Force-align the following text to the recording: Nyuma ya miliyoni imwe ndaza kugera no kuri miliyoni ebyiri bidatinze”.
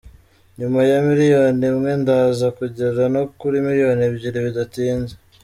Nyuma 0.59 0.79
ya 0.89 0.99
miliyoni 1.07 1.63
imwe 1.71 1.91
ndaza 2.01 2.47
kugera 2.57 3.01
no 3.15 3.23
kuri 3.39 3.57
miliyoni 3.67 4.01
ebyiri 4.09 4.39
bidatinze”. 4.45 5.13